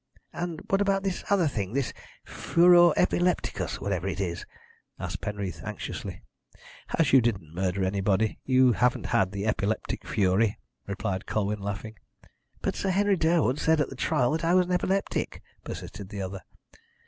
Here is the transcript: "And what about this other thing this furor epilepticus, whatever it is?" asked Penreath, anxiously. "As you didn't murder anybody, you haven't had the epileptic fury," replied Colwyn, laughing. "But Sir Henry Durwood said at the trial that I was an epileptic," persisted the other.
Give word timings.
"And 0.33 0.63
what 0.67 0.81
about 0.81 1.03
this 1.03 1.23
other 1.29 1.47
thing 1.47 1.73
this 1.73 1.93
furor 2.25 2.91
epilepticus, 2.97 3.79
whatever 3.79 4.07
it 4.07 4.19
is?" 4.19 4.47
asked 4.97 5.21
Penreath, 5.21 5.61
anxiously. 5.63 6.23
"As 6.97 7.13
you 7.13 7.21
didn't 7.21 7.53
murder 7.53 7.83
anybody, 7.83 8.39
you 8.43 8.71
haven't 8.71 9.05
had 9.05 9.31
the 9.31 9.45
epileptic 9.45 10.07
fury," 10.07 10.57
replied 10.87 11.27
Colwyn, 11.27 11.59
laughing. 11.59 11.97
"But 12.63 12.75
Sir 12.75 12.89
Henry 12.89 13.15
Durwood 13.15 13.59
said 13.59 13.79
at 13.79 13.89
the 13.91 13.95
trial 13.95 14.31
that 14.31 14.43
I 14.43 14.55
was 14.55 14.65
an 14.65 14.71
epileptic," 14.71 15.39
persisted 15.63 16.09
the 16.09 16.23
other. 16.23 16.41